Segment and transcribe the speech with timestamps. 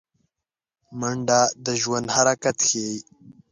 [0.99, 2.93] منډه د ژوند حرکت ښيي